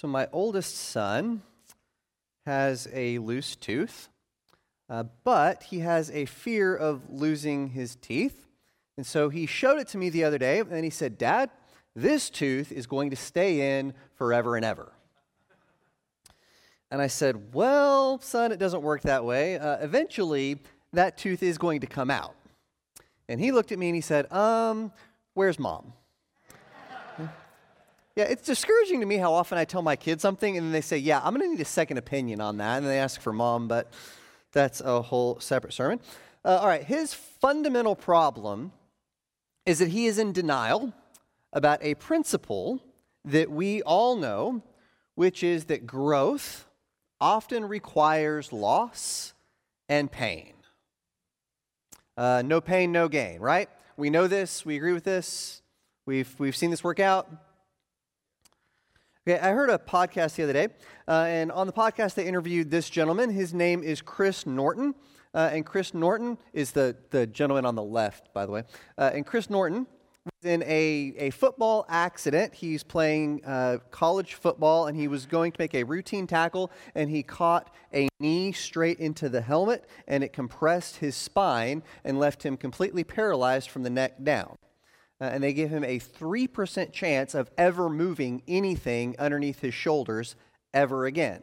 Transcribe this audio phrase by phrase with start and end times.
[0.00, 1.42] So, my oldest son
[2.46, 4.08] has a loose tooth,
[4.88, 8.46] uh, but he has a fear of losing his teeth.
[8.96, 11.50] And so he showed it to me the other day, and he said, Dad,
[11.96, 14.92] this tooth is going to stay in forever and ever.
[16.92, 19.58] And I said, Well, son, it doesn't work that way.
[19.58, 20.60] Uh, eventually,
[20.92, 22.36] that tooth is going to come out.
[23.28, 24.92] And he looked at me and he said, Um,
[25.34, 25.92] where's mom?
[28.18, 30.80] Yeah, it's discouraging to me how often I tell my kids something and then they
[30.80, 32.78] say, Yeah, I'm going to need a second opinion on that.
[32.78, 33.92] And they ask for mom, but
[34.50, 36.00] that's a whole separate sermon.
[36.44, 38.72] Uh, all right, his fundamental problem
[39.66, 40.92] is that he is in denial
[41.52, 42.82] about a principle
[43.24, 44.64] that we all know,
[45.14, 46.66] which is that growth
[47.20, 49.32] often requires loss
[49.88, 50.54] and pain.
[52.16, 53.68] Uh, no pain, no gain, right?
[53.96, 54.66] We know this.
[54.66, 55.62] We agree with this.
[56.04, 57.30] We've, we've seen this work out.
[59.28, 60.68] Okay, I heard a podcast the other day,
[61.06, 63.28] uh, and on the podcast they interviewed this gentleman.
[63.28, 64.94] His name is Chris Norton,
[65.34, 68.62] uh, and Chris Norton is the, the gentleman on the left, by the way.
[68.96, 69.86] Uh, and Chris Norton
[70.24, 72.54] was in a, a football accident.
[72.54, 77.10] He's playing uh, college football, and he was going to make a routine tackle, and
[77.10, 82.46] he caught a knee straight into the helmet, and it compressed his spine and left
[82.46, 84.56] him completely paralyzed from the neck down
[85.20, 90.36] uh, and they give him a 3% chance of ever moving anything underneath his shoulders
[90.72, 91.42] ever again.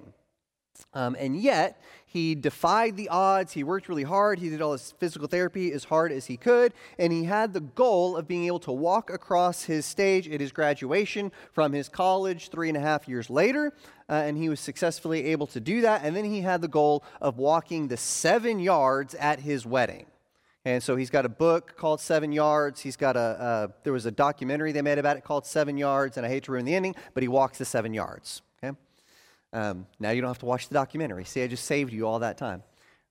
[0.94, 3.52] Um, and yet, he defied the odds.
[3.52, 4.40] He worked really hard.
[4.40, 6.74] He did all his physical therapy as hard as he could.
[6.98, 10.54] And he had the goal of being able to walk across his stage at his
[10.54, 13.74] graduation from his college three and a half years later.
[14.10, 16.06] Uh, and he was successfully able to do that.
[16.06, 20.06] And then he had the goal of walking the seven yards at his wedding.
[20.66, 22.82] And so he's got a book called Seven Yards.
[22.82, 26.18] He's got a, uh, there was a documentary they made about it called Seven Yards,
[26.18, 28.42] and I hate to ruin the ending, but he walks the seven yards.
[28.64, 28.76] Okay?
[29.54, 31.24] Um, now you don't have to watch the documentary.
[31.24, 32.64] See, I just saved you all that time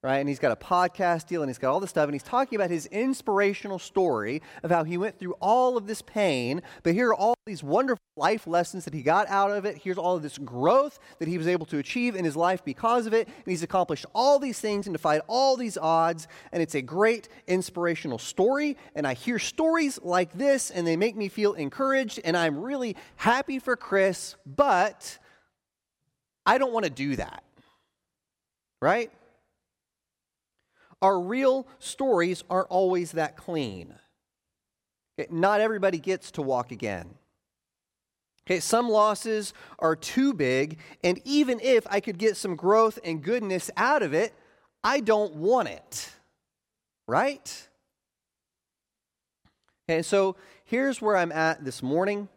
[0.05, 0.19] right?
[0.19, 2.03] And he's got a podcast deal and he's got all this stuff.
[2.03, 6.03] And he's talking about his inspirational story of how he went through all of this
[6.03, 6.61] pain.
[6.83, 9.79] But here are all these wonderful life lessons that he got out of it.
[9.79, 13.07] Here's all of this growth that he was able to achieve in his life because
[13.07, 13.25] of it.
[13.27, 16.27] And he's accomplished all these things and defied all these odds.
[16.51, 18.77] And it's a great inspirational story.
[18.93, 22.19] And I hear stories like this and they make me feel encouraged.
[22.23, 25.17] And I'm really happy for Chris, but
[26.45, 27.43] I don't want to do that.
[28.83, 29.11] Right?
[31.05, 33.93] Our real stories aren't always that clean.
[35.19, 37.13] Okay, not everybody gets to walk again.
[38.41, 43.21] Okay, some losses are too big, and even if I could get some growth and
[43.21, 44.33] goodness out of it,
[44.83, 46.11] I don't want it.
[47.07, 47.67] Right?
[49.87, 52.29] And so here's where I'm at this morning.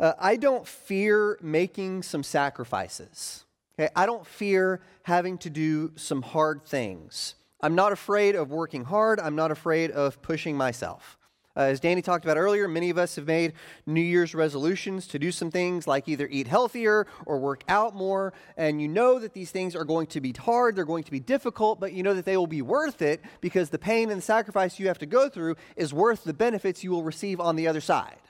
[0.00, 3.45] Uh, I don't fear making some sacrifices.
[3.78, 7.34] Okay, I don't fear having to do some hard things.
[7.60, 9.20] I'm not afraid of working hard.
[9.20, 11.18] I'm not afraid of pushing myself.
[11.56, 13.54] Uh, as Danny talked about earlier, many of us have made
[13.86, 18.34] New Year's resolutions to do some things like either eat healthier or work out more.
[18.58, 21.20] And you know that these things are going to be hard, they're going to be
[21.20, 24.24] difficult, but you know that they will be worth it because the pain and the
[24.24, 27.68] sacrifice you have to go through is worth the benefits you will receive on the
[27.68, 28.20] other side.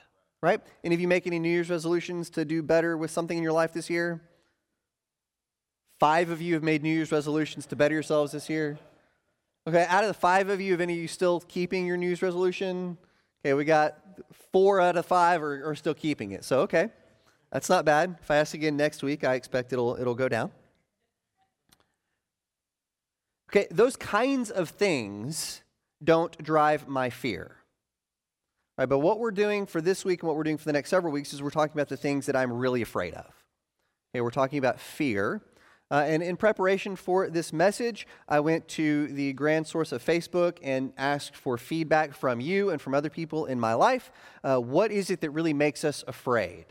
[0.41, 0.61] Right?
[0.83, 3.53] Any of you make any New Year's resolutions to do better with something in your
[3.53, 4.21] life this year?
[5.99, 8.77] Five of you have made New Year's resolutions to better yourselves this year.
[9.67, 12.07] Okay, out of the five of you, have any of you still keeping your New
[12.07, 12.97] Year's resolution?
[13.43, 13.97] Okay, we got
[14.51, 16.43] four out of five are, are still keeping it.
[16.43, 16.89] So, okay,
[17.51, 18.17] that's not bad.
[18.21, 20.51] If I ask again next week, I expect it'll, it'll go down.
[23.49, 25.63] Okay, those kinds of things
[26.03, 27.55] don't drive my fear.
[28.77, 30.91] Right, but what we're doing for this week and what we're doing for the next
[30.91, 33.25] several weeks is we're talking about the things that I'm really afraid of.
[34.13, 35.41] Okay, we're talking about fear.
[35.89, 40.57] Uh, and in preparation for this message, I went to the Grand Source of Facebook
[40.61, 44.11] and asked for feedback from you and from other people in my life.
[44.43, 46.65] Uh, what is it that really makes us afraid?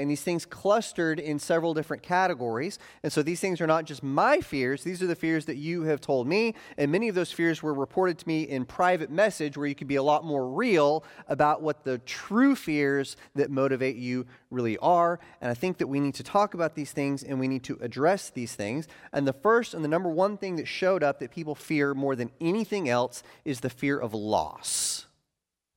[0.00, 2.78] And these things clustered in several different categories.
[3.02, 5.82] And so these things are not just my fears, these are the fears that you
[5.82, 6.54] have told me.
[6.78, 9.88] And many of those fears were reported to me in private message where you could
[9.88, 15.20] be a lot more real about what the true fears that motivate you really are.
[15.40, 17.78] And I think that we need to talk about these things and we need to
[17.80, 18.88] address these things.
[19.12, 22.16] And the first and the number one thing that showed up that people fear more
[22.16, 25.06] than anything else is the fear of loss.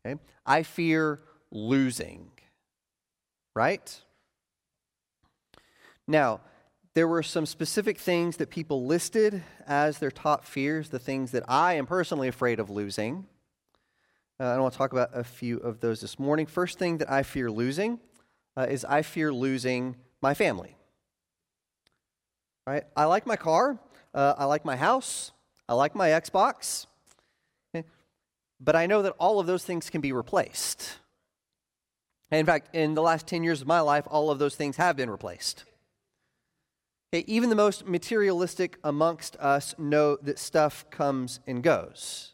[0.05, 0.19] Okay?
[0.45, 1.21] I fear
[1.51, 2.31] losing
[3.55, 4.01] right?
[6.07, 6.41] Now,
[6.93, 11.43] there were some specific things that people listed as their top fears, the things that
[11.47, 13.25] I am personally afraid of losing.
[14.39, 16.45] Uh, I want to talk about a few of those this morning.
[16.45, 17.99] First thing that I fear losing
[18.55, 20.77] uh, is I fear losing my family.
[22.65, 22.83] Right?
[22.95, 23.77] I like my car.
[24.13, 25.31] Uh, I like my house.
[25.67, 26.87] I like my Xbox.
[28.59, 30.97] But I know that all of those things can be replaced.
[32.31, 34.77] And in fact, in the last 10 years of my life, all of those things
[34.77, 35.65] have been replaced.
[37.27, 42.33] Even the most materialistic amongst us know that stuff comes and goes.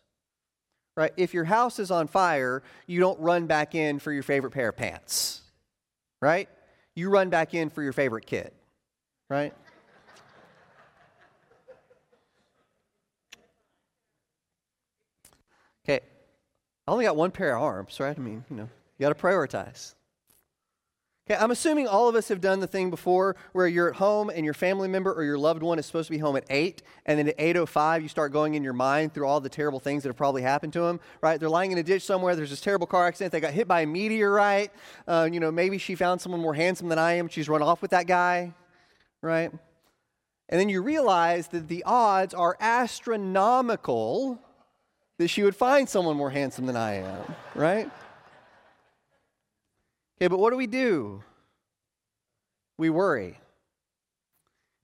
[0.96, 1.12] Right?
[1.18, 4.70] If your house is on fire, you don't run back in for your favorite pair
[4.70, 5.42] of pants.
[6.22, 6.50] Right?
[6.96, 8.52] You run back in for your favorite kid.
[9.30, 9.54] Right?
[15.84, 16.02] Okay.
[16.88, 18.18] I only got one pair of arms, right?
[18.18, 19.96] I mean, you know, you got to prioritize.
[21.30, 24.32] Okay, I'm assuming all of us have done the thing before where you're at home
[24.32, 26.82] and your family member or your loved one is supposed to be home at 8,
[27.06, 30.02] and then at 8.05 you start going in your mind through all the terrible things
[30.02, 31.40] that have probably happened to them, right?
[31.40, 33.82] They're lying in a ditch somewhere, there's this terrible car accident, they got hit by
[33.82, 34.72] a meteorite,
[35.08, 37.84] uh, you know, maybe she found someone more handsome than I am, she's run off
[37.84, 38.56] with that guy,
[39.22, 39.52] right?
[40.50, 44.40] And then you realize that the odds are astronomical
[45.20, 47.92] that she would find someone more handsome than I am, right?
[50.22, 51.24] Okay, but what do we do?
[52.78, 53.40] We worry.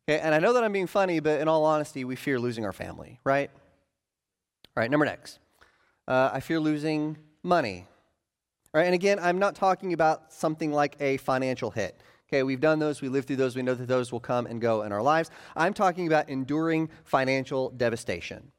[0.09, 2.65] Okay, and I know that I'm being funny, but in all honesty, we fear losing
[2.65, 3.51] our family, right?
[4.75, 5.37] All right, number next.
[6.07, 7.85] Uh, I fear losing money.
[8.73, 12.01] All right, and again, I'm not talking about something like a financial hit.
[12.29, 14.59] Okay, we've done those, we lived through those, we know that those will come and
[14.59, 15.29] go in our lives.
[15.55, 18.51] I'm talking about enduring financial devastation.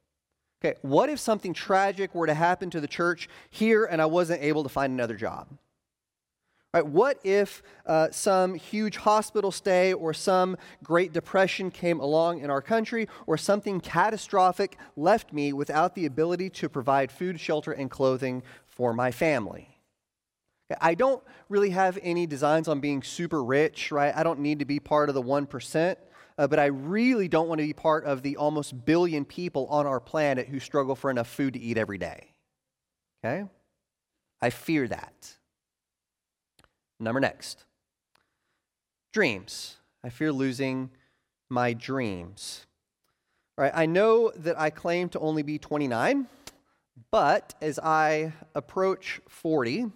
[0.65, 4.43] Okay, what if something tragic were to happen to the church here and I wasn't
[4.45, 5.49] able to find another job?
[6.79, 12.51] Right, what if uh, some huge hospital stay or some Great Depression came along in
[12.51, 17.91] our country or something catastrophic left me without the ability to provide food, shelter, and
[17.91, 19.81] clothing for my family?
[20.81, 24.15] I don't really have any designs on being super rich, right?
[24.15, 25.97] I don't need to be part of the 1%,
[26.39, 29.85] uh, but I really don't want to be part of the almost billion people on
[29.85, 32.35] our planet who struggle for enough food to eat every day.
[33.25, 33.49] Okay?
[34.41, 35.38] I fear that.
[37.00, 37.65] Number next
[39.12, 39.77] dreams.
[40.05, 40.91] I fear losing
[41.49, 42.67] my dreams.
[43.56, 46.27] All right, I know that I claim to only be 29,
[47.11, 49.91] but as I approach 40,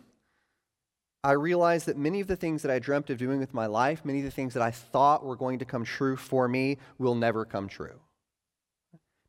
[1.23, 4.05] I realize that many of the things that I dreamt of doing with my life,
[4.05, 7.15] many of the things that I thought were going to come true for me, will
[7.15, 8.01] never come true.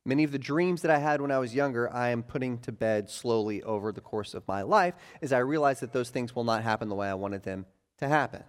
[0.06, 2.72] Many of the dreams that I had when I was younger, I am putting to
[2.72, 6.44] bed slowly over the course of my life as I realize that those things will
[6.44, 7.66] not happen the way I wanted them
[8.00, 8.44] to happen.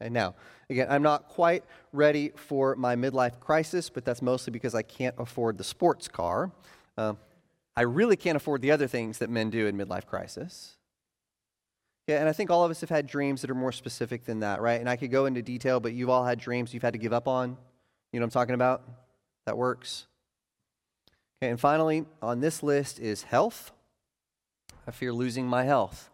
[0.00, 0.34] And now,
[0.68, 1.62] again, I'm not quite
[1.92, 6.50] ready for my midlife crisis, but that's mostly because I can't afford the sports car.
[6.98, 7.14] Uh,
[7.76, 10.76] I really can't afford the other things that men do in midlife crisis.
[12.08, 14.40] Yeah, and I think all of us have had dreams that are more specific than
[14.40, 14.80] that, right?
[14.80, 17.12] And I could go into detail, but you've all had dreams you've had to give
[17.12, 17.56] up on.
[18.12, 18.82] You know what I'm talking about?
[19.46, 20.06] That works.
[21.42, 23.72] And finally, on this list is health.
[24.86, 26.08] I fear losing my health.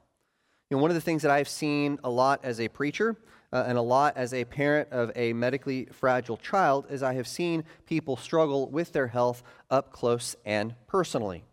[0.70, 3.14] You know, one of the things that I've seen a lot as a preacher
[3.52, 7.28] uh, and a lot as a parent of a medically fragile child is I have
[7.28, 11.44] seen people struggle with their health up close and personally.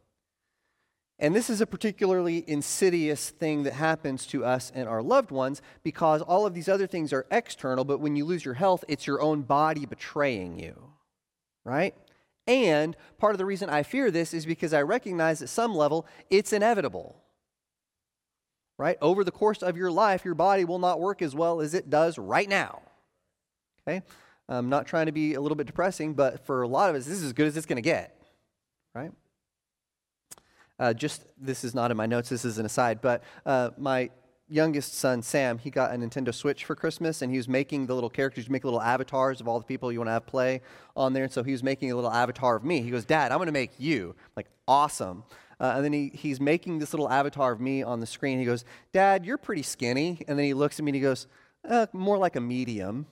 [1.19, 5.61] And this is a particularly insidious thing that happens to us and our loved ones
[5.83, 9.05] because all of these other things are external, but when you lose your health, it's
[9.05, 10.91] your own body betraying you,
[11.65, 11.93] right?
[12.47, 16.05] And part of the reason I fear this is because I recognize at some level
[16.29, 17.21] it's inevitable.
[18.77, 18.97] Right?
[19.01, 21.89] Over the course of your life, your body will not work as well as it
[21.89, 22.81] does right now.
[23.87, 24.01] Okay?
[24.47, 27.05] I'm not trying to be a little bit depressing, but for a lot of us,
[27.05, 28.21] this is as good as it's going to get.
[28.93, 29.11] Right?
[30.77, 34.09] Uh, just this is not in my notes, this is an aside, but uh, my
[34.47, 37.93] youngest son, Sam, he got a Nintendo Switch for Christmas, and he was making the
[37.93, 40.61] little characters, You make little avatars of all the people you want to have play
[40.95, 41.23] on there.
[41.23, 42.81] And so he was making a little avatar of me.
[42.81, 44.15] He goes, Dad, I'm going to make you.
[44.17, 45.23] I'm like, awesome.
[45.59, 48.39] Uh, and then he, he's making this little avatar of me on the screen.
[48.39, 50.21] He goes, Dad, you're pretty skinny.
[50.27, 51.27] And then he looks at me and he goes,
[51.67, 53.05] uh, more like a medium.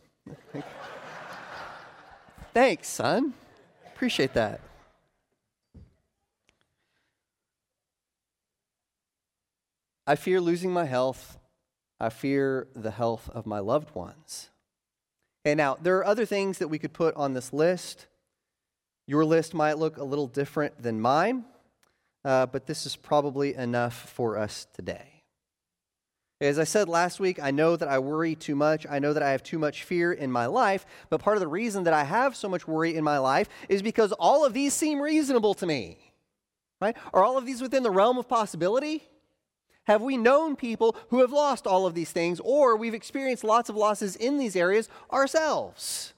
[2.54, 3.34] Thanks, son.
[3.96, 4.60] Appreciate that.
[10.06, 11.38] I fear losing my health.
[12.00, 14.50] I fear the health of my loved ones.
[15.46, 18.08] And now, there are other things that we could put on this list.
[19.08, 21.46] Your list might look a little different than mine,
[22.24, 25.24] uh, but this is probably enough for us today.
[26.40, 28.86] As I said last week, I know that I worry too much.
[28.90, 30.86] I know that I have too much fear in my life.
[31.10, 33.82] But part of the reason that I have so much worry in my life is
[33.82, 35.98] because all of these seem reasonable to me.
[36.82, 36.98] Right?
[37.14, 39.04] Are all of these within the realm of possibility?
[39.86, 43.70] Have we known people who have lost all of these things, or we've experienced lots
[43.70, 46.14] of losses in these areas ourselves?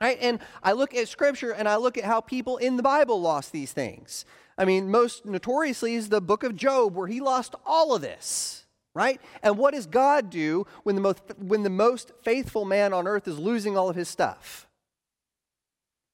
[0.00, 0.18] Right?
[0.20, 3.52] And I look at scripture and I look at how people in the Bible lost
[3.52, 4.24] these things.
[4.56, 8.66] I mean, most notoriously is the book of Job, where he lost all of this.
[8.94, 9.20] Right?
[9.42, 13.26] And what does God do when the most, when the most faithful man on earth
[13.26, 14.68] is losing all of his stuff?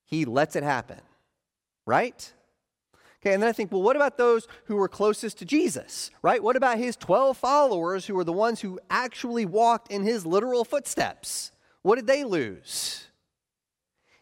[0.06, 1.00] He lets it happen.
[1.84, 2.32] Right?
[3.20, 6.42] Okay, and then I think, well, what about those who were closest to Jesus, right?
[6.42, 10.64] What about his 12 followers who were the ones who actually walked in his literal
[10.64, 11.52] footsteps?
[11.82, 13.06] What did they lose?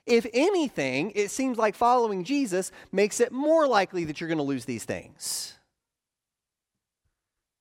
[0.04, 4.44] If anything, it seems like following Jesus makes it more likely that you're going to
[4.44, 5.54] lose these things.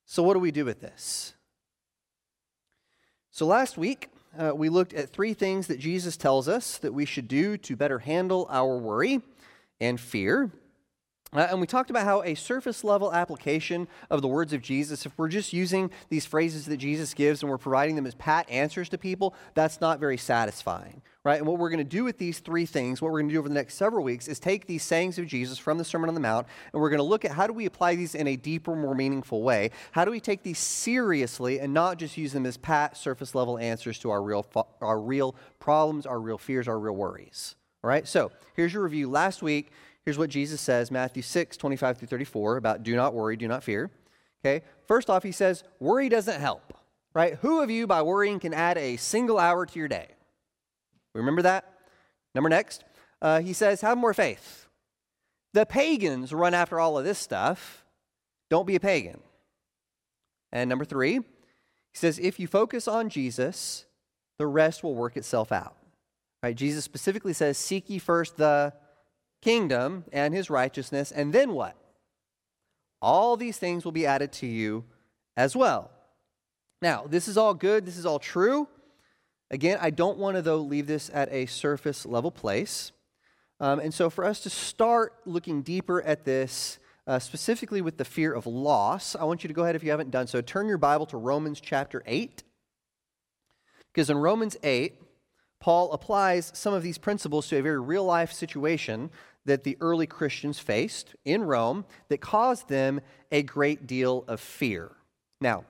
[0.06, 1.36] So, what do we do with this?
[3.30, 7.06] So, last week, uh, we looked at three things that Jesus tells us that we
[7.06, 9.22] should do to better handle our worry
[9.80, 10.50] and fear.
[11.38, 15.06] Uh, and we talked about how a surface level application of the words of Jesus,
[15.06, 18.50] if we're just using these phrases that Jesus gives and we're providing them as pat
[18.50, 21.38] answers to people, that's not very satisfying, right?
[21.38, 23.40] And what we're going to do with these three things, what we're going to do
[23.40, 26.16] over the next several weeks, is take these sayings of Jesus from the Sermon on
[26.16, 28.36] the Mount and we're going to look at how do we apply these in a
[28.36, 29.70] deeper, more meaningful way?
[29.92, 33.60] How do we take these seriously and not just use them as pat, surface level
[33.60, 34.44] answers to our real,
[34.82, 37.54] our real problems, our real fears, our real worries?
[37.84, 39.08] All right, so here's your review.
[39.08, 39.72] Last week,
[40.08, 43.62] Here's what Jesus says Matthew 6, 25 through 34 about do not worry, do not
[43.62, 43.92] fear.
[44.40, 46.74] Okay, first off, he says, worry doesn't help,
[47.14, 47.34] right?
[47.42, 50.08] Who of you by worrying can add a single hour to your day?
[51.14, 51.74] Remember that?
[52.34, 52.86] Number next,
[53.22, 54.68] uh, he says, have more faith.
[55.54, 57.84] The pagans run after all of this stuff.
[58.50, 59.20] Don't be a pagan.
[60.54, 61.24] And number three, he
[61.92, 63.84] says, if you focus on Jesus,
[64.40, 65.76] the rest will work itself out.
[66.42, 66.56] Right?
[66.56, 68.72] Jesus specifically says, seek ye first the
[69.42, 71.76] kingdom and his righteousness, and then what?
[73.02, 74.86] All these things will be added to you
[75.36, 75.92] as well.
[76.82, 78.68] Now, this is all good, this is all true.
[79.50, 82.92] Again, I don't want to, though, leave this at a surface level place.
[83.60, 88.06] Um, and so, for us to start looking deeper at this, uh, specifically with the
[88.06, 90.68] fear of loss, I want you to go ahead, if you haven't done so, turn
[90.68, 92.44] your Bible to Romans chapter 8.
[93.94, 95.02] Because in Romans 8,
[95.60, 99.10] Paul applies some of these principles to a very real life situation
[99.46, 104.92] that the early Christians faced in Rome that caused them a great deal of fear.
[105.42, 105.64] Now,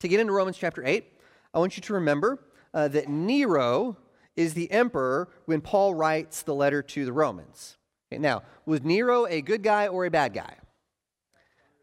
[0.00, 1.04] to get into Romans chapter 8,
[1.52, 2.38] I want you to remember
[2.72, 3.96] uh, that Nero
[4.36, 7.76] is the emperor when Paul writes the letter to the Romans.
[8.10, 10.56] Okay, now, was Nero a good guy or a bad guy?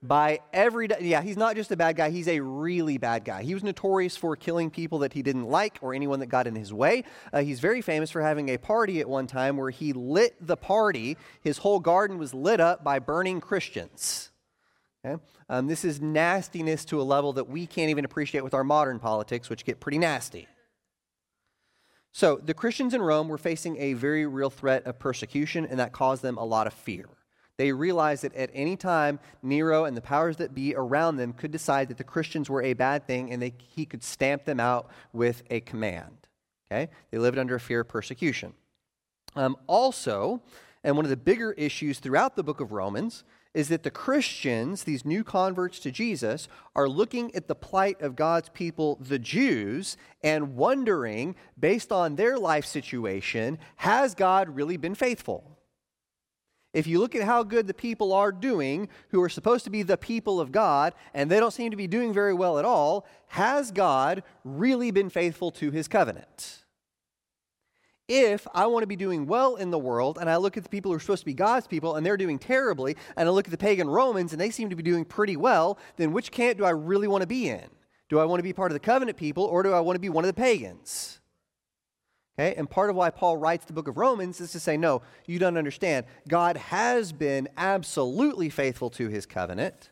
[0.01, 3.44] By every yeah he's not just a bad guy he's a really bad guy.
[3.44, 6.56] He was notorious for killing people that he didn't like or anyone that got in
[6.56, 7.03] his way.
[7.34, 10.56] Uh, he's very famous for having a party at one time where he lit the
[10.56, 11.18] party.
[11.41, 14.32] His whole garden was lit up by burning christians.
[15.06, 15.22] Okay?
[15.48, 19.00] um, this is nastiness to a level that we can't even appreciate with our modern
[19.00, 20.48] politics which get pretty nasty.
[22.12, 25.91] So the christians in rome were facing a very real threat of persecution and that
[25.91, 27.10] caused them a lot of fear
[27.60, 31.51] they realized that at any time, Nero and the powers that be around them could
[31.51, 34.89] decide that the Christians were a bad thing and they, he could stamp them out
[35.12, 36.16] with a command.
[36.72, 36.89] Okay?
[37.12, 38.54] They lived under fear of persecution.
[39.36, 40.42] Um, also,
[40.86, 44.86] and one of the bigger issues throughout the book of Romans is that the Christians,
[44.86, 46.48] these new converts to Jesus,
[46.78, 52.38] are looking at the plight of God's people, the Jews, and wondering, based on their
[52.38, 55.59] life situation, has God really been faithful?
[56.74, 59.82] If you look at how good the people are doing, who are supposed to be
[59.82, 63.08] the people of God, and they don't seem to be doing very well at all,
[63.28, 66.66] has God really been faithful to his covenant?
[68.08, 70.70] If I want to be doing well in the world, and I look at the
[70.70, 73.46] people who are supposed to be God's people, and they're doing terribly, and I look
[73.46, 76.58] at the pagan Romans, and they seem to be doing pretty well, then which camp
[76.60, 77.68] do I really want to be in?
[78.10, 80.02] Do I want to be part of the covenant people, or do I want to
[80.02, 81.19] be one of the pagans?
[82.39, 82.55] Okay?
[82.55, 85.39] And part of why Paul writes the book of Romans is to say, no, you
[85.39, 86.05] don't understand.
[86.27, 89.89] God has been absolutely faithful to his covenant,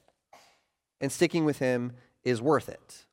[1.01, 1.91] and sticking with him
[2.23, 3.05] is worth it.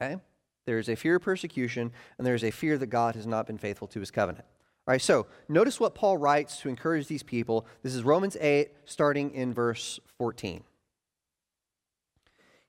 [0.00, 0.16] Okay?
[0.64, 3.88] There's a fear of persecution, and there's a fear that God has not been faithful
[3.88, 4.46] to his covenant.
[4.86, 7.66] All right, so notice what Paul writes to encourage these people.
[7.82, 10.64] This is Romans 8, starting in verse 14.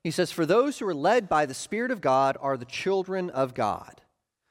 [0.03, 3.29] He says, For those who are led by the Spirit of God are the children
[3.29, 3.98] of God.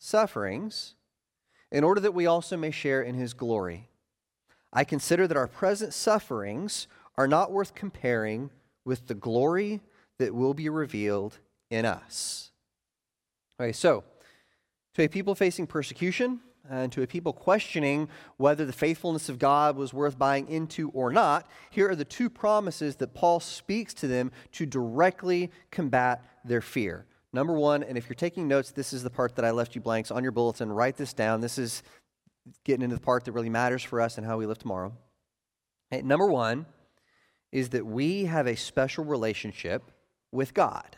[0.00, 0.94] Sufferings,
[1.70, 3.88] in order that we also may share in his glory.
[4.72, 8.50] I consider that our present sufferings are not worth comparing
[8.84, 9.80] with the glory
[10.18, 11.38] that will be revealed
[11.70, 12.50] in us.
[13.60, 14.02] Okay, so
[14.94, 16.40] to a people facing persecution,
[16.70, 20.88] uh, and to a people questioning whether the faithfulness of God was worth buying into
[20.90, 26.24] or not, here are the two promises that Paul speaks to them to directly combat
[26.44, 27.06] their fear.
[27.32, 29.80] Number one, and if you're taking notes, this is the part that I left you
[29.80, 30.72] blanks on your bulletin.
[30.72, 31.40] Write this down.
[31.40, 31.82] This is
[32.64, 34.92] getting into the part that really matters for us and how we live tomorrow.
[35.92, 36.66] Number one
[37.52, 39.90] is that we have a special relationship
[40.32, 40.96] with God.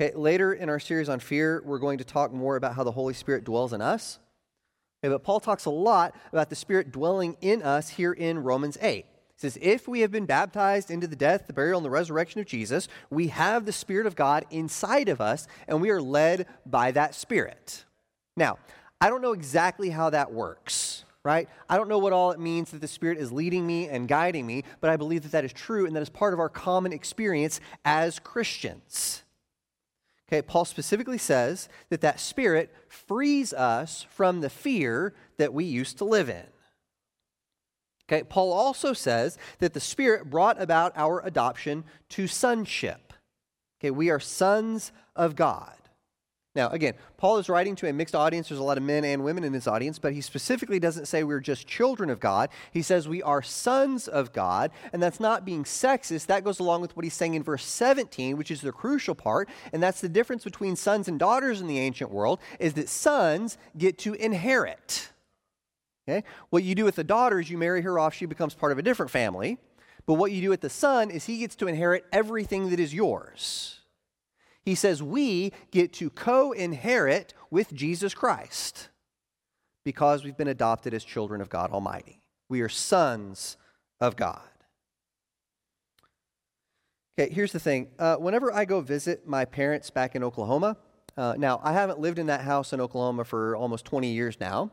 [0.00, 2.92] Okay, later in our series on fear, we're going to talk more about how the
[2.92, 4.18] Holy Spirit dwells in us.
[5.02, 8.78] Okay, but Paul talks a lot about the Spirit dwelling in us here in Romans
[8.80, 9.04] 8.
[9.40, 12.46] Says, If we have been baptized into the death, the burial, and the resurrection of
[12.46, 16.90] Jesus, we have the Spirit of God inside of us, and we are led by
[16.90, 17.86] that Spirit.
[18.36, 18.58] Now,
[19.00, 21.48] I don't know exactly how that works, right?
[21.70, 24.46] I don't know what all it means that the Spirit is leading me and guiding
[24.46, 26.92] me, but I believe that that is true and that is part of our common
[26.92, 29.22] experience as Christians.
[30.28, 35.96] Okay, Paul specifically says that that spirit frees us from the fear that we used
[35.96, 36.44] to live in.
[38.10, 43.12] Okay, Paul also says that the spirit brought about our adoption to sonship.
[43.80, 45.74] Okay, we are sons of God.
[46.56, 48.48] Now, again, Paul is writing to a mixed audience.
[48.48, 51.22] There's a lot of men and women in his audience, but he specifically doesn't say
[51.22, 52.48] we're just children of God.
[52.72, 56.26] He says we are sons of God, and that's not being sexist.
[56.26, 59.48] That goes along with what he's saying in verse 17, which is the crucial part,
[59.72, 63.56] and that's the difference between sons and daughters in the ancient world, is that sons
[63.78, 65.10] get to inherit.
[66.10, 66.26] Okay?
[66.50, 68.78] What you do with the daughter is you marry her off, she becomes part of
[68.78, 69.58] a different family.
[70.06, 72.92] But what you do with the son is he gets to inherit everything that is
[72.92, 73.80] yours.
[74.62, 78.88] He says we get to co inherit with Jesus Christ
[79.84, 82.22] because we've been adopted as children of God Almighty.
[82.48, 83.56] We are sons
[84.00, 84.40] of God.
[87.18, 87.88] Okay, here's the thing.
[87.98, 90.76] Uh, whenever I go visit my parents back in Oklahoma,
[91.16, 94.70] uh, now I haven't lived in that house in Oklahoma for almost 20 years now,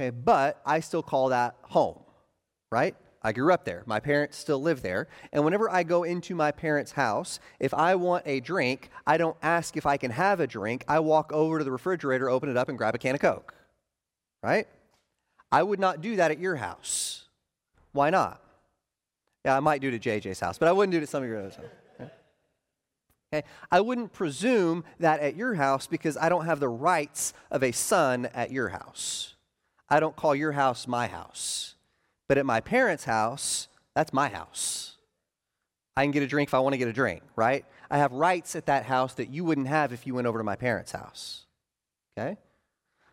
[0.00, 1.98] okay, but I still call that home,
[2.72, 2.96] right?
[3.22, 3.82] I grew up there.
[3.84, 5.08] My parents still live there.
[5.30, 9.36] And whenever I go into my parents' house, if I want a drink, I don't
[9.42, 10.84] ask if I can have a drink.
[10.88, 13.52] I walk over to the refrigerator, open it up, and grab a can of Coke.
[14.42, 14.66] Right?
[15.52, 17.24] I would not do that at your house.
[17.92, 18.42] Why not?
[19.44, 21.22] Yeah, I might do it at JJ's house, but I wouldn't do it at some
[21.22, 22.10] of your others' Okay?
[23.34, 23.46] okay?
[23.70, 27.72] I wouldn't presume that at your house because I don't have the rights of a
[27.72, 29.34] son at your house.
[29.90, 31.74] I don't call your house my house.
[32.28, 34.96] But at my parents' house, that's my house.
[35.96, 37.64] I can get a drink if I want to get a drink, right?
[37.90, 40.44] I have rights at that house that you wouldn't have if you went over to
[40.44, 41.44] my parents' house.
[42.16, 42.38] Okay?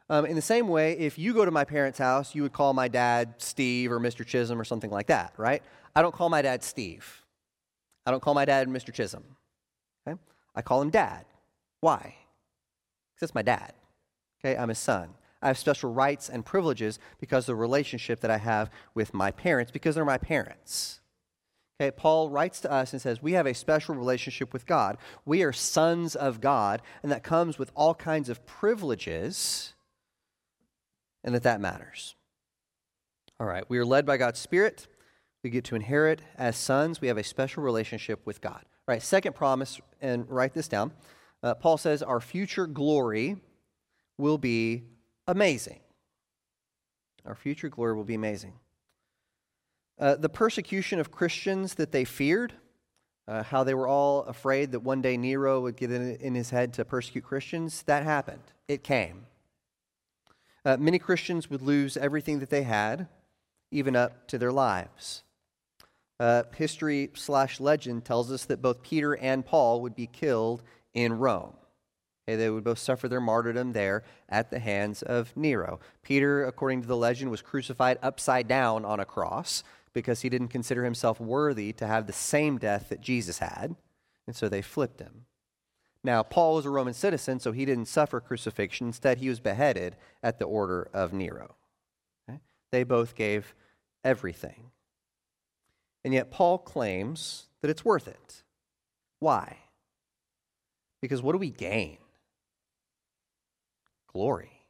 [0.09, 2.73] Um, in the same way, if you go to my parents' house, you would call
[2.73, 4.25] my dad Steve or Mr.
[4.25, 5.63] Chisholm or something like that, right?
[5.95, 7.23] I don't call my dad Steve.
[8.05, 8.93] I don't call my dad Mr.
[8.93, 9.23] Chisholm.
[10.07, 10.17] Okay?
[10.55, 11.25] I call him dad.
[11.81, 12.15] Why?
[13.15, 13.73] Because that's my dad.
[14.39, 14.55] Okay?
[14.55, 15.09] I'm his son.
[15.41, 19.31] I have special rights and privileges because of the relationship that I have with my
[19.31, 20.99] parents, because they're my parents.
[21.79, 24.97] Okay, Paul writes to us and says, We have a special relationship with God.
[25.25, 29.73] We are sons of God, and that comes with all kinds of privileges,
[31.23, 32.15] and that that matters.
[33.39, 34.87] All right, we are led by God's Spirit.
[35.43, 36.99] We get to inherit as sons.
[36.99, 38.65] We have a special relationship with God.
[38.87, 40.93] All right, second promise, and write this down.
[41.43, 43.35] Uh, Paul says, Our future glory
[44.17, 44.85] will be
[45.27, 45.79] amazing.
[47.25, 48.53] Our future glory will be amazing.
[49.99, 52.53] Uh, the persecution of Christians that they feared,
[53.27, 56.73] uh, how they were all afraid that one day Nero would get in, his head
[56.73, 58.43] to persecute Christians, that happened.
[58.67, 59.25] It came.
[60.63, 63.07] Uh, many Christians would lose everything that they had,
[63.71, 65.23] even up to their lives.
[66.19, 70.63] Uh, history slash legend tells us that both Peter and Paul would be killed
[70.93, 71.53] in Rome.
[72.35, 75.79] They would both suffer their martyrdom there at the hands of Nero.
[76.03, 79.63] Peter, according to the legend, was crucified upside down on a cross
[79.93, 83.75] because he didn't consider himself worthy to have the same death that Jesus had,
[84.27, 85.25] and so they flipped him.
[86.03, 88.87] Now, Paul was a Roman citizen, so he didn't suffer crucifixion.
[88.87, 91.55] Instead, he was beheaded at the order of Nero.
[92.29, 92.39] Okay?
[92.71, 93.55] They both gave
[94.03, 94.71] everything.
[96.03, 98.43] And yet, Paul claims that it's worth it.
[99.19, 99.57] Why?
[101.01, 101.97] Because what do we gain?
[104.17, 104.63] Glory.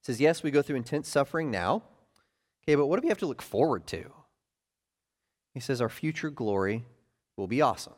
[0.00, 1.84] It says, Yes, we go through intense suffering now.
[2.64, 4.10] Okay, but what do we have to look forward to?
[5.54, 6.84] He says our future glory
[7.36, 7.94] will be awesome.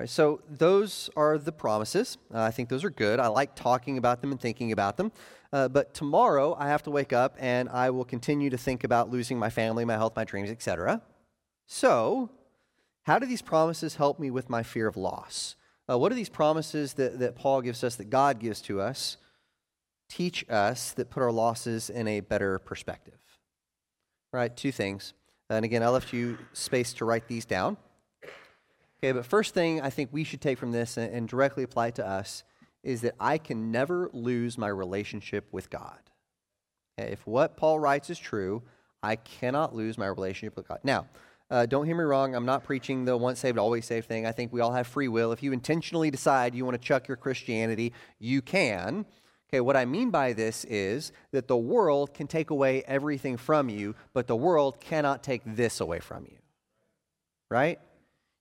[0.00, 2.18] Right, so those are the promises.
[2.34, 3.20] Uh, I think those are good.
[3.20, 5.12] I like talking about them and thinking about them.
[5.52, 9.08] Uh, but tomorrow I have to wake up and I will continue to think about
[9.08, 11.00] losing my family, my health, my dreams, etc.
[11.66, 12.30] So,
[13.04, 15.54] how do these promises help me with my fear of loss?
[15.88, 19.16] Uh, what are these promises that, that Paul gives us, that God gives to us,
[20.08, 23.18] teach us that put our losses in a better perspective?
[24.32, 25.14] Right, two things.
[25.48, 27.76] And again, I left you space to write these down.
[28.98, 31.88] Okay, but first thing I think we should take from this and, and directly apply
[31.88, 32.42] it to us
[32.82, 35.98] is that I can never lose my relationship with God.
[36.98, 38.62] Okay, if what Paul writes is true,
[39.02, 40.80] I cannot lose my relationship with God.
[40.82, 41.06] Now,
[41.50, 42.34] uh, don't hear me wrong.
[42.34, 44.26] I'm not preaching the once saved, always saved thing.
[44.26, 45.32] I think we all have free will.
[45.32, 49.06] If you intentionally decide you want to chuck your Christianity, you can.
[49.48, 53.68] Okay, what I mean by this is that the world can take away everything from
[53.68, 56.38] you, but the world cannot take this away from you.
[57.48, 57.78] Right?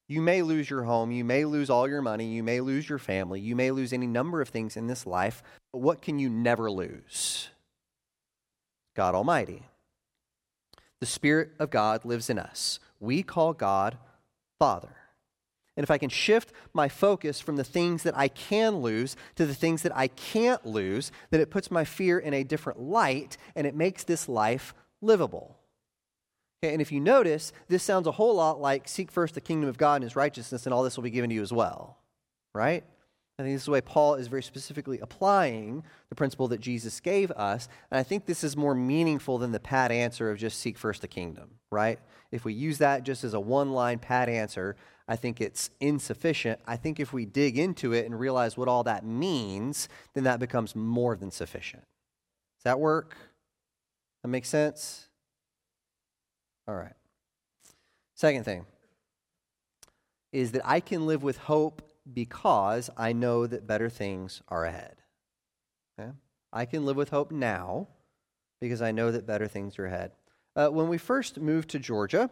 [0.07, 2.99] You may lose your home, you may lose all your money, you may lose your
[2.99, 6.29] family, you may lose any number of things in this life, but what can you
[6.29, 7.49] never lose?
[8.95, 9.63] God Almighty.
[10.99, 12.79] The Spirit of God lives in us.
[12.99, 13.97] We call God
[14.59, 14.95] Father.
[15.77, 19.45] And if I can shift my focus from the things that I can lose to
[19.45, 23.37] the things that I can't lose, then it puts my fear in a different light
[23.55, 25.57] and it makes this life livable.
[26.63, 29.69] Okay, and if you notice, this sounds a whole lot like seek first the kingdom
[29.69, 31.97] of God and his righteousness, and all this will be given to you as well.
[32.53, 32.85] Right?
[33.37, 37.01] I think this is the way Paul is very specifically applying the principle that Jesus
[37.01, 37.67] gave us.
[37.91, 41.01] And I think this is more meaningful than the pat answer of just seek first
[41.01, 41.99] the kingdom, right?
[42.31, 46.61] If we use that just as a one line pat answer, I think it's insufficient.
[46.65, 50.39] I think if we dig into it and realize what all that means, then that
[50.39, 51.83] becomes more than sufficient.
[52.57, 53.17] Does that work?
[54.23, 55.09] That makes sense?
[56.67, 56.95] All right.
[58.15, 58.65] Second thing
[60.31, 64.95] is that I can live with hope because I know that better things are ahead.
[65.99, 66.11] Okay?
[66.53, 67.87] I can live with hope now
[68.61, 70.11] because I know that better things are ahead.
[70.55, 72.29] Uh, when we first moved to Georgia,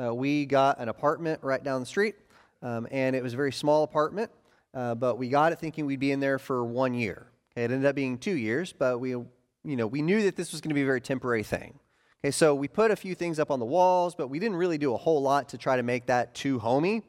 [0.00, 2.16] uh, we got an apartment right down the street,
[2.62, 4.30] um, and it was a very small apartment,
[4.74, 7.26] uh, but we got it thinking we'd be in there for one year.
[7.52, 9.26] Okay, it ended up being two years, but we, you
[9.64, 11.78] know, we knew that this was going to be a very temporary thing.
[12.22, 14.78] Okay, so we put a few things up on the walls, but we didn't really
[14.78, 17.02] do a whole lot to try to make that too homey.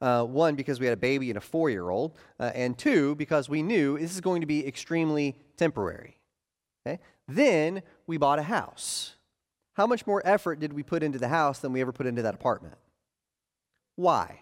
[0.00, 3.14] Uh, one, because we had a baby and a four year old, uh, and two,
[3.14, 6.18] because we knew this is going to be extremely temporary.
[6.86, 7.00] Okay?
[7.28, 9.14] Then we bought a house.
[9.74, 12.22] How much more effort did we put into the house than we ever put into
[12.22, 12.76] that apartment?
[13.96, 14.40] Why?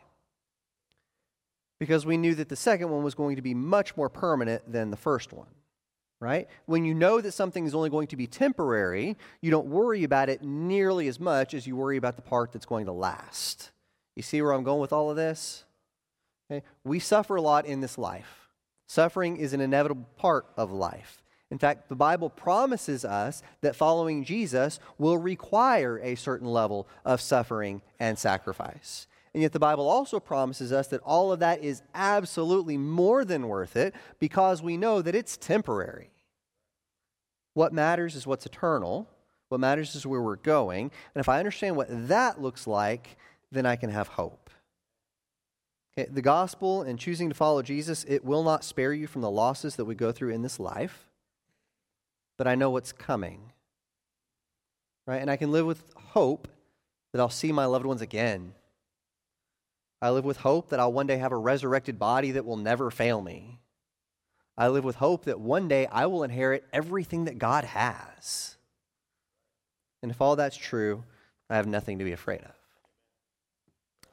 [1.78, 4.90] Because we knew that the second one was going to be much more permanent than
[4.90, 5.48] the first one
[6.22, 6.46] right?
[6.66, 10.28] When you know that something is only going to be temporary, you don't worry about
[10.28, 13.72] it nearly as much as you worry about the part that's going to last.
[14.16, 15.64] You see where I'm going with all of this?
[16.50, 16.64] Okay?
[16.84, 18.48] We suffer a lot in this life.
[18.86, 21.22] Suffering is an inevitable part of life.
[21.50, 27.20] In fact, the Bible promises us that following Jesus will require a certain level of
[27.20, 29.06] suffering and sacrifice.
[29.34, 33.48] And yet, the Bible also promises us that all of that is absolutely more than
[33.48, 36.10] worth it because we know that it's temporary.
[37.54, 39.08] What matters is what's eternal.
[39.48, 40.90] What matters is where we're going.
[41.14, 43.16] And if I understand what that looks like,
[43.52, 44.50] then I can have hope.
[45.96, 49.30] Okay, the gospel and choosing to follow Jesus, it will not spare you from the
[49.30, 51.06] losses that we go through in this life,
[52.38, 53.52] but I know what's coming.
[55.06, 55.20] Right?
[55.20, 56.48] And I can live with hope
[57.12, 58.54] that I'll see my loved ones again.
[60.00, 62.90] I live with hope that I'll one day have a resurrected body that will never
[62.90, 63.60] fail me.
[64.56, 68.56] I live with hope that one day I will inherit everything that God has.
[70.02, 71.04] And if all that's true,
[71.50, 72.61] I have nothing to be afraid of.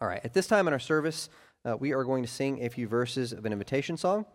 [0.01, 1.29] All right, at this time in our service,
[1.65, 4.25] uh, we are going to sing a few verses of an invitation song.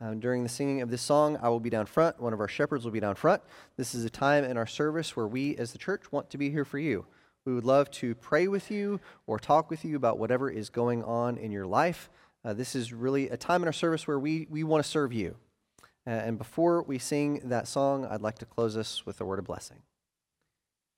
[0.00, 2.18] Um, during the singing of this song, I will be down front.
[2.18, 3.42] One of our shepherds will be down front.
[3.76, 6.48] This is a time in our service where we, as the church, want to be
[6.48, 7.04] here for you.
[7.44, 11.04] We would love to pray with you or talk with you about whatever is going
[11.04, 12.08] on in your life.
[12.42, 15.12] Uh, this is really a time in our service where we, we want to serve
[15.12, 15.36] you.
[16.06, 19.38] Uh, and before we sing that song, I'd like to close us with a word
[19.38, 19.82] of blessing.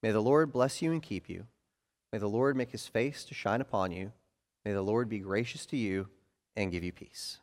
[0.01, 1.47] May the Lord bless you and keep you.
[2.15, 4.13] May the Lord make his face to shine upon you.
[4.63, 6.07] May the Lord be gracious to you
[6.55, 7.39] and give you peace.